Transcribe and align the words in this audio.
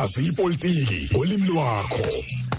chaza 0.00 0.20
ipolitiki 0.22 1.14
ngolimi 1.14 1.46
lwakho. 1.48 2.04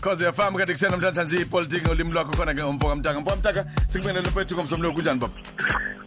Cause 0.01 0.25
yafamba 0.25 0.59
kanti 0.59 0.73
kusena 0.73 0.91
namhlanje 0.91 1.23
nje 1.23 1.41
ipolitiki 1.41 1.85
ngolimi 1.85 2.11
lwakho 2.11 2.31
khona 2.37 2.53
ke 2.53 2.63
umfoka 2.63 2.95
mtaka. 2.95 3.19
Mfoka 3.19 3.35
mtaka 3.35 3.65
sikubingelela 3.87 4.29
mfethu 4.29 4.55
ngomsombuluko 4.55 4.95
kunjani 4.95 5.19
baba? 5.19 5.33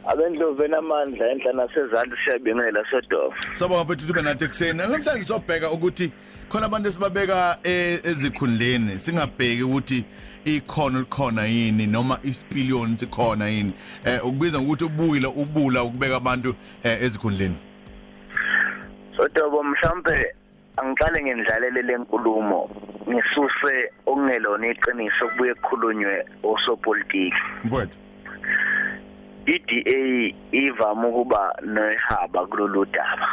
Abendlovu 0.07 0.65
enamandla 0.65 1.31
enhla 1.31 1.53
nasezantsi 1.53 2.17
siyabingelela 2.25 2.85
sodofa 2.91 3.37
Sabonga 3.53 3.85
mfethu 3.85 4.11
ube 4.11 4.23
nathi 4.23 4.45
ekseni 4.45 4.79
namhlanje 4.79 5.23
sobheka 5.23 5.71
ukuthi 5.71 6.13
khona 6.49 6.67
abantu 6.67 6.89
esibabeka 6.89 7.59
e- 7.65 8.01
ezikhundleni 8.05 8.99
singabheki 8.99 9.63
ukuthi 9.63 10.05
ikhono 10.45 10.99
likhona 11.01 11.47
yini 11.47 11.87
noma 11.87 12.19
isipiliyoni 12.23 12.99
sikhona 12.99 13.49
yini. 13.49 13.73
Eh 14.05 14.25
ukubiza 14.25 14.59
ukuthi 14.59 14.85
ubuyila 14.85 15.29
ubula 15.29 15.83
ukubeka 15.83 16.17
abantu 16.17 16.55
eh, 16.83 17.03
ezikhundleni. 17.03 17.57
Sodobo 19.17 19.63
mhlawumbe 19.63 20.35
angiqale 20.77 21.23
ngendlalele 21.23 21.83
lenkulumo 21.83 22.71
ngisuse 23.09 23.91
okungelona 24.07 24.67
iqiniso 24.69 25.29
kubuye 25.29 25.55
kukhulunywe 25.55 26.25
osopolitiki. 26.43 27.43
Mfowethu. 27.65 27.99
i-DA 29.47 30.35
ivama 30.53 31.09
ukuba 31.09 31.55
nehaba 31.63 32.47
kulolu 32.47 32.85
daba. 32.85 33.29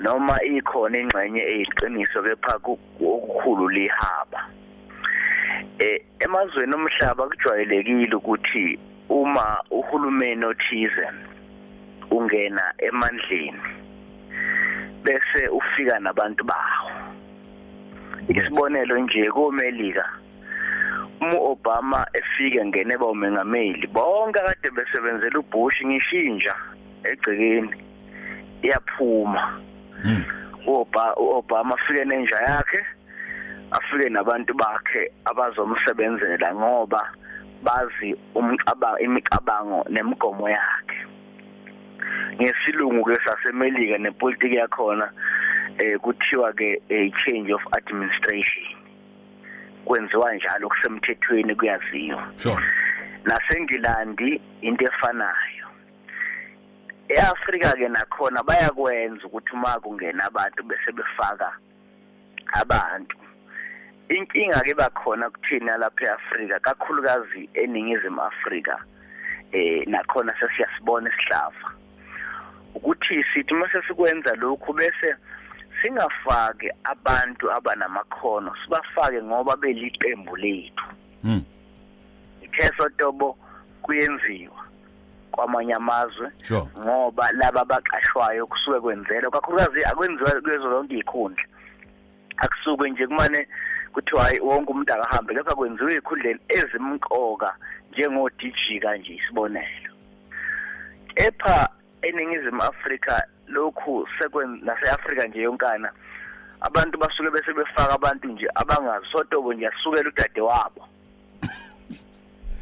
Noma 0.00 0.42
ikhona 0.42 0.98
ingxenye 0.98 1.40
eyiqiniso 1.42 2.22
kepha 2.22 2.58
ku- 2.58 2.78
okukhulu 3.02 3.68
lihaba. 3.68 4.40
Eh 5.78 5.98
emazweni 6.20 6.74
omhlaba 6.74 7.26
kujwayelekile 7.28 8.14
ukuthi 8.16 8.78
uma 9.08 9.58
uhulumeni 9.70 10.44
othize 10.44 11.06
ungena 12.10 12.62
emandleni 12.78 13.60
bese 15.04 15.48
ufika 15.48 15.98
nabantu 16.00 16.44
bawo. 16.44 16.90
Isibonelo 18.28 18.98
nje 18.98 19.30
komelika 19.30 20.04
uma 21.20 21.38
Obama 21.38 22.06
efike 22.12 22.64
ngene 22.64 22.96
bawumengameli 22.98 23.86
bonke 23.86 24.40
kade 24.40 24.70
besebenzela 24.70 25.38
uBush 25.38 25.80
ngishintsha 25.86 26.54
egcekeni 27.04 27.70
iyaphuma. 28.62 29.60
Mm. 30.04 30.24
uOba- 30.66 31.16
uObama 31.16 31.74
afike 31.74 32.04
nenja 32.04 32.36
yakhe 32.36 32.80
afike 33.70 34.08
nabantu 34.08 34.54
bakhe 34.54 35.12
abazomsebenzela 35.24 36.54
ngoba 36.54 37.12
bazi 37.62 38.16
imicabango 39.00 39.84
nemigomo 39.88 40.48
yakhe. 40.48 41.03
Ngesilungu 42.40 43.04
ke 43.04 43.16
sasemelika 43.24 43.98
nepolitiki 43.98 44.56
yakhona 44.56 45.12
eh 45.78 45.98
kuthiwa 45.98 46.52
ke 46.52 46.82
a 46.90 47.10
change 47.10 47.52
of 47.52 47.62
administration. 47.72 48.76
Kwenziwa 49.84 50.34
njalo 50.34 50.68
kusemthethweni 50.68 51.54
kuyaziwa. 51.54 52.32
Sure. 52.36 52.64
Nasengilandi 53.24 54.40
into 54.60 54.84
efanayo. 54.84 55.64
eAfrika 57.08 57.72
ke 57.72 57.88
nakhona 57.88 58.42
bayakwenza 58.42 59.26
ukuthi 59.26 59.52
uma 59.52 59.80
kungena 59.80 60.24
abantu 60.24 60.62
bese 60.62 60.92
befaka 60.92 61.52
abantu. 62.52 63.16
Inkinga 64.08 64.60
ke 64.64 64.74
bakhona 64.74 65.30
kuthina 65.30 65.76
lapha 65.76 66.04
eAfrika 66.04 66.60
kakhulukazi 66.60 67.48
eningizimu 67.54 68.22
Afrika 68.22 68.84
eh 69.52 69.86
nakhona 69.86 70.34
sesiyasibona 70.40 71.10
isihlava 71.10 71.72
ukuthi 72.74 73.24
sithi 73.34 73.54
mase 73.54 73.82
sikwenza 73.88 74.34
lokhu 74.34 74.72
bese 74.72 75.16
singafake 75.82 76.72
abantu 76.84 77.52
abanamakhono 77.52 78.56
sibafake 78.64 79.22
ngoba 79.22 79.56
beliqembu 79.56 80.36
lethu. 80.36 80.84
Mm 81.24 81.44
ikheso 82.54 82.88
tobo 82.88 83.38
kuyenziwa 83.82 84.64
kwamanye 85.30 85.74
amazwe 85.74 86.30
ngoba 86.78 87.32
laba 87.32 87.60
abaqashwayo 87.60 88.46
kusuke 88.46 88.80
kwenzelwa 88.80 89.30
kakhulukazi 89.30 89.84
akwenziwa 89.84 90.40
kuzo 90.40 90.70
zonke 90.70 90.94
izikhundla 90.94 91.44
akusuke 92.36 92.90
nje 92.90 93.06
kumane 93.06 93.48
kuthiwa 93.92 94.22
hayi 94.24 94.40
wonke 94.40 94.70
umuntu 94.72 94.92
akahambe. 94.92 95.34
Kepha 95.34 95.54
kwenziwa 95.54 95.90
izikhundleni 95.90 96.40
ezimqoka 96.48 97.56
njengo 97.92 98.30
DJ 98.30 98.80
kanje 98.82 99.14
isibonelo. 99.14 99.92
Kepha 101.14 101.68
eningizimu 102.06 102.62
Afrika 102.62 103.26
lokhu 103.48 104.08
sekwen 104.18 104.60
nase-Afrika 104.64 105.26
nje 105.26 105.40
yonkana 105.42 105.90
abantu 106.60 106.98
basuke 106.98 107.30
bese 107.30 107.52
befaka 107.52 107.94
abantu 107.94 108.28
nje 108.28 108.46
abangazotobo 108.54 109.52
nje 109.54 109.66
asukela 109.66 110.08
udade 110.08 110.40
wabo 110.40 110.88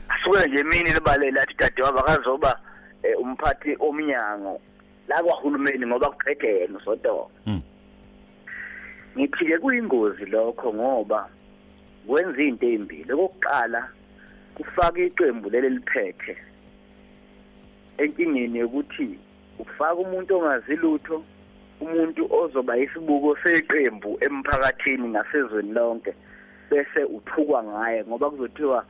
asuke 0.09 0.49
nje 0.49 0.59
emini 0.61 0.93
libalele 0.93 1.41
athi 1.41 1.55
dade 1.55 1.83
wabo 1.83 1.99
akazoba 1.99 2.61
eh, 3.03 3.19
umphathi 3.21 3.77
omnyango 3.81 4.61
la 5.09 5.23
kwahulumeni 5.23 5.87
ngoba 5.87 6.11
kuphethe 6.11 6.47
yena 6.61 6.79
usotobo 6.79 7.31
Mm. 7.47 7.63
ngithi 9.19 9.45
ke 9.47 9.59
kuyingozi 9.59 10.25
lokho 10.27 10.75
ngoba 10.75 11.29
kwenza 12.07 12.43
izinto 12.43 12.67
ezimbili 12.67 13.13
okokuqala 13.13 13.89
kufaka 14.55 15.01
iqembu 15.01 15.51
leli 15.51 15.69
liphethe 15.69 16.37
enkingeni 17.99 18.59
yokuthi 18.59 19.19
ufaka 19.63 19.95
umuntu 19.95 20.31
ongazi 20.39 20.77
lutho 20.77 21.17
umuntu 21.81 22.23
ozoba 22.41 22.79
isibuko 22.85 23.37
seqembu 23.43 24.11
emphakathini 24.27 25.09
nasezweni 25.09 25.73
lonke 25.73 26.13
bese 26.71 27.01
uthukwa 27.17 27.61
ngaye 27.65 28.05
ngoba 28.05 28.31
kuzothiwa 28.31 28.81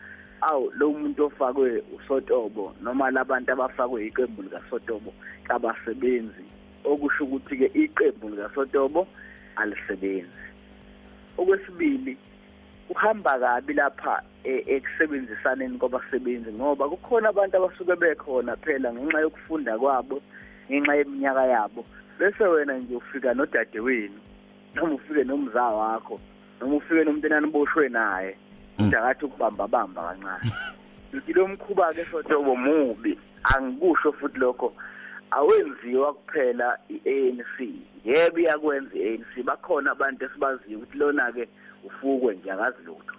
awu 0.41 0.73
lo 0.79 0.91
muntu 0.91 1.25
ofakwe 1.27 1.83
usotobo 1.97 2.75
noma 2.83 3.11
labantu 3.11 3.53
abafakwe 3.53 4.07
iqembu 4.07 4.43
likasotobo 4.43 5.11
kabasebenzi. 5.47 6.45
Okusho 6.85 7.25
ukuthi 7.25 7.57
ke 7.57 7.69
iqembu 7.75 8.29
likasotobo 8.31 9.07
alisebenzi. 9.57 10.43
Okwesibili 11.39 12.17
uhamba 12.91 13.39
kabi 13.39 13.73
lapha 13.75 14.23
e- 14.45 14.65
ekusebenzisaneni 14.67 15.79
kwabasebenzi 15.79 16.53
ngoba 16.53 16.89
kukhona 16.89 17.29
abantu 17.29 17.57
abasuke 17.57 17.95
bekhona 17.97 18.57
phela 18.57 18.93
ngenxa 18.93 19.21
yokufunda 19.21 19.79
kwabo. 19.79 20.21
Ngenxa 20.73 20.95
yeminyaka 20.95 21.45
yabo. 21.47 21.85
Bese 22.19 22.45
wena 22.45 22.79
nje 22.79 22.95
ufika 22.97 23.35
nodade 23.35 23.81
wenu 23.81 24.21
noma 24.75 24.95
ufike 24.95 25.25
nomza 25.25 25.63
wakho 25.63 26.21
noma 26.61 26.77
ufike 26.77 27.05
nomuntu 27.05 27.27
enaniboshwe 27.27 27.89
naye 27.89 28.37
udakathi 28.79 29.25
ukubamba 29.25 29.69
bamba 29.69 30.03
kancane. 30.03 30.53
Lo 31.35 31.49
mkhuba 31.49 31.93
ke 31.93 32.05
sotobo 32.05 32.57
mubi 32.57 33.19
angikusho 33.45 34.13
futhi 34.13 34.39
lokho 34.39 34.73
awenziwa 35.31 36.15
kuphela 36.15 36.79
iANC 36.89 37.57
yebo 38.05 38.39
iyakwenza 38.39 38.97
iANC 38.97 39.45
bakhona 39.45 39.91
abantu 39.91 40.25
esibaziyo 40.25 40.79
ukuthi 40.79 40.99
lona 40.99 41.33
ke 41.33 41.49
ufukwe 41.85 42.35
nje 42.35 42.51
akazi 42.53 42.83
lutho. 42.87 43.17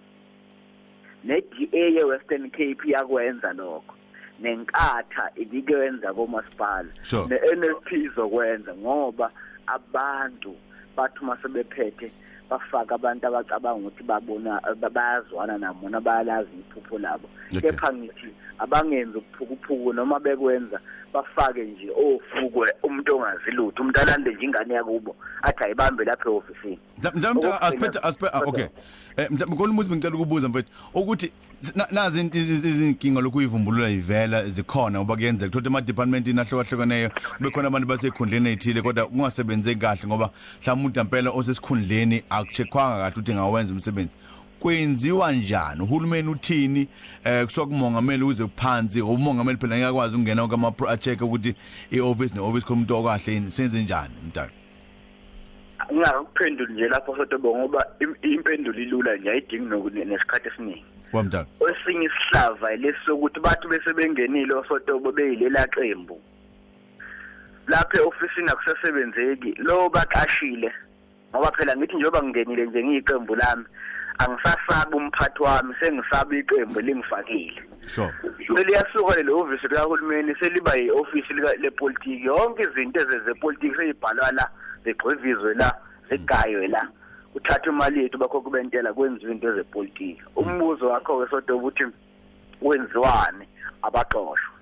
neDA 1.23 1.77
yeWestern 1.95 2.49
Cape 2.49 2.91
yakwenza 2.91 3.53
lokho. 3.53 3.95
Nenkatha 4.39 5.29
ibikwenza 5.35 6.13
komasipala 6.13 6.89
Sure. 7.01 7.27
neNSP 7.27 7.91
izokwenza 7.91 8.73
ngoba 8.75 9.31
abantu 9.67 10.55
bathi 10.97 11.25
masebephethe 11.25 12.11
bafaka 12.49 12.95
abantu 12.95 13.27
abacabanga 13.27 13.87
ukuthi 13.87 14.03
babona 14.03 14.61
bayazwana 14.91 15.57
namona 15.57 16.01
bayalazi 16.01 16.49
iphupho 16.59 16.99
labo 16.99 17.29
Okay. 17.57 17.69
kepha 17.71 17.93
ngithi 17.93 18.27
abangenzi 18.59 19.17
ukuphukuphuku 19.17 19.93
noma 19.93 20.19
bekwenza 20.19 20.79
bafake 21.13 21.63
nje 21.63 21.91
ofukwe 21.91 22.73
umuntu 22.83 23.15
ongazi 23.17 23.51
lutho 23.51 23.81
umuntu 23.81 23.99
alande 24.01 24.33
nje 24.33 24.45
ingane 24.45 24.73
yakubo 24.73 25.15
athi 25.41 25.63
ayibambe 25.63 26.03
lapha 26.05 26.29
ehofisini 26.29 26.79
mhlawumbe 27.15 27.47
Okugcina- 27.47 27.61
asiphethe 27.61 27.99
asiphethe 28.03 28.37
ah, 28.37 28.41
okay 28.45 28.65
eh 29.17 29.31
mhlawumbe 29.31 29.55
ngolunye 29.55 29.73
umuzi 29.73 29.89
bengicela 29.89 30.15
ukubuza 30.15 30.49
mfethu 30.49 30.71
ukuthi 30.93 31.27
na- 31.27 31.33
nazi 31.91 32.29
izinkinga 32.33 33.21
lokuyivumbulula 33.21 33.89
ivela 33.89 34.45
zikhona 34.45 34.99
ngoba 34.99 35.15
kuyenzeka 35.15 35.47
uthola 35.57 35.67
ema 35.67 35.81
departmentini 35.81 36.39
ahlukahlukeneyo 36.39 37.09
kube 37.37 37.49
khona 37.51 37.67
abantu 37.67 37.87
basekhundleni 37.87 38.49
ezithile 38.49 38.81
kodwa 38.81 39.05
kungasebenzeki 39.05 39.79
kahle 39.79 40.07
ngoba 40.07 40.29
mhlawumbe 40.61 40.81
umuntu 40.81 40.99
impela 40.99 41.29
osesikhundleni 41.31 42.23
akuchekwanga 42.29 42.97
kahle 42.97 43.11
ukuthi 43.11 43.33
ngawenza 43.33 43.73
umsebenzi. 43.73 44.15
Kwenziwa 44.59 45.31
njani? 45.31 45.81
Uhulumeni 45.81 46.29
uthini? 46.29 46.87
Eh 47.23 47.45
kusuka 47.45 47.67
kumongameli 47.67 48.23
uze 48.23 48.47
phansi 48.55 49.01
umongameli 49.01 49.57
phela 49.57 49.75
ngeke 49.75 49.87
akwazi 49.89 50.15
ukungena 50.15 50.47
kwama 50.47 50.71
project 50.71 51.21
ukuthi 51.21 51.55
ioffice 51.91 52.35
neoffice 52.35 52.65
khona 52.65 52.75
umuntu 52.75 52.95
okahle 52.95 53.51
senze 53.51 53.83
njani 53.83 54.13
mntana 54.27 54.51
ngingakuphenduli 55.91 56.73
nje 56.73 56.87
lapho 56.87 57.17
sotobo 57.17 57.57
ngoba 57.57 57.85
im- 57.99 58.33
impendulo 58.33 58.79
ilula 58.79 59.15
nje 59.15 59.29
ayidingi 59.29 60.05
nesikhathi 60.05 60.47
esiningi. 60.47 60.85
Wamntana 61.17 61.45
esinye 61.69 62.05
isihlava 62.05 62.75
lesi 62.75 62.99
sokuthi 63.05 63.39
bathi 63.39 63.67
bese 63.67 63.93
bengenile 63.93 64.53
osotobo 64.55 65.11
beyilela 65.11 65.67
qembu. 65.67 66.21
Lapha 67.67 67.97
eofisini 67.97 68.49
akusasebenzeki. 68.51 69.55
Lo 69.57 69.89
baqashile 69.89 70.71
ngoba 71.35 71.51
phela 71.57 71.75
ngithi 71.77 71.95
njengoba 71.95 72.23
ngingenile 72.23 72.65
nje 72.65 72.83
ngiyiqembu 72.83 73.35
lami 73.35 73.65
angisasabi 74.19 74.95
umphathi 74.95 75.43
wami 75.43 75.73
sengisaba 75.79 76.35
iqembu 76.37 76.79
lingifakile 76.81 77.63
sure. 77.87 78.13
Seliyasuka 78.55 79.15
lelo 79.15 79.39
office 79.39 79.67
likahulumeni 79.67 80.35
seliba 80.35 80.75
yi-office 80.75 81.33
lika- 81.33 81.55
lepolitiki. 81.61 82.25
Yonke 82.25 82.63
izinto 82.63 82.99
ezezepolitiki 83.01 83.75
seyibhalwa 83.75 84.31
la 84.31 84.49
zigxivizwe 84.85 85.53
la 85.53 85.73
zigaywe 86.09 86.67
la. 86.67 86.87
Kuthathwa 87.33 87.73
imali 87.73 88.03
yethu 88.03 88.17
bakhokhe 88.17 88.49
bentela 88.49 88.93
kwenziwe 88.93 89.31
into 89.31 89.49
ezepolitiki. 89.49 90.23
Umbuzo 90.35 90.87
wakho-ke 90.89 91.29
sodoba 91.29 91.59
ukuthi 91.59 91.83
wenziwani? 92.61 93.45
Abaxoshwa 93.81 94.53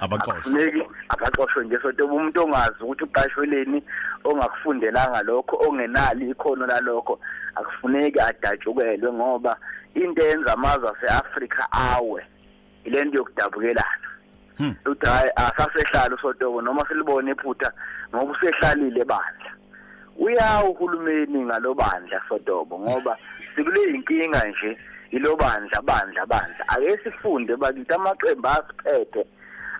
abaqoshwa 0.00 0.34
akufuneki 0.36 0.82
akaxoshwe 1.08 1.64
nje 1.64 1.78
sodoba 1.82 2.14
umuntu 2.14 2.42
ongazi 2.42 2.82
ukuthi 2.82 3.04
uqashweleni 3.04 3.82
ongakufundelanga 4.24 5.22
lokho 5.22 5.56
ongenalo 5.66 6.26
ikhono 6.30 6.66
lalokho 6.66 7.18
akufuneki 7.54 8.20
adatshukelwe 8.20 9.12
ngoba 9.12 9.56
into 9.94 10.22
eyenza 10.22 10.52
amazwe 10.52 10.88
ase-afrika 10.90 11.62
awe 11.72 12.20
ile 12.84 13.04
nto 13.04 13.16
yokudabukelana. 13.18 14.08
Hmm. 14.58 14.74
ukuthi 14.80 15.06
hayi 15.06 15.30
asasehlala 15.36 16.14
usotobo 16.14 16.62
noma 16.62 16.84
silibone 16.88 17.30
iphutha 17.30 17.72
ngoba 18.14 18.32
usehlalile 18.32 19.04
bandla. 19.04 19.50
Uyawo 20.18 20.70
uhulumeni 20.70 21.44
ngalo 21.44 21.74
bandla 21.74 22.22
sotobo 22.28 22.78
ngoba 22.78 23.16
sikule 23.54 23.82
inkinga 23.90 24.44
nje 24.44 24.78
ilo 25.10 25.36
bandla 25.36 25.82
bandla 25.82 26.24
ake 26.68 26.98
sifunde 27.04 27.56
bakithi 27.56 27.92
amaqembu 27.94 28.48
asiphethe 28.48 29.26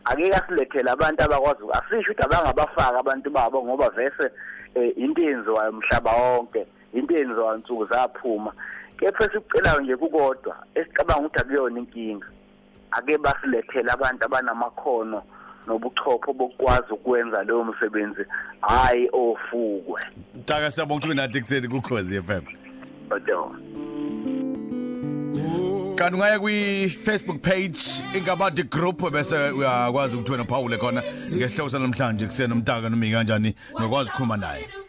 ake 0.05 0.31
kasilethele 0.31 0.91
abantu 0.91 1.23
abakwazi 1.23 1.63
asisho 1.73 2.13
ukuthi 2.13 2.23
abangabafaka 2.23 2.99
abantu 2.99 3.31
babo 3.31 3.65
ngoba 3.65 3.91
vese 3.91 4.31
eh, 4.75 4.93
into 4.97 5.23
eyenziwayo 5.23 5.71
umhlaba 5.71 6.13
wonke 6.13 6.67
into 6.93 7.15
eyenziwayo 7.15 7.57
nsuku 7.57 7.87
zaphuma. 7.87 8.53
Kepha 8.99 9.25
esikucelayo 9.25 9.81
nje 9.81 9.97
kukodwa 9.97 10.57
esicabanga 10.75 11.27
ukuthi 11.27 11.41
akuyona 11.41 11.79
inkinga. 11.79 12.27
Ake 12.91 13.19
basilethele 13.19 13.91
abantu 13.93 14.25
abanamakhono 14.25 15.23
nobuchopho 15.67 16.33
bokwazi 16.33 16.93
ukwenza 16.93 17.43
leyo 17.43 17.65
msebenzi 17.65 18.25
hayi 18.61 19.09
ofukwe. 19.13 20.03
Taka 20.45 20.71
siyabonga 20.71 21.05
ukuthi 21.07 21.17
nathi 21.17 21.41
kuseni 21.41 21.69
kukhozi 21.69 22.23
FM 22.23 22.43
kodwa. 23.09 23.51
Kanti 25.97 26.15
ungaya 26.15 26.41
kwi 26.41 26.89
Facebook 26.89 27.41
page 27.41 27.79
ingabadi 28.15 28.63
group 28.63 29.11
bese 29.13 29.51
uyakwazi 29.51 30.17
ukuthi 30.17 30.33
wena 30.33 30.45
Paul 30.45 30.79
khona. 30.79 31.03
Ngehloso 31.35 31.79
namhlanje 31.79 32.27
kusena 32.27 32.55
umtaka 32.55 32.89
noma 32.89 33.07
kanjani 33.11 33.55
nokwazi 33.79 34.09
ukukhuluma 34.09 34.37
naye. 34.37 34.86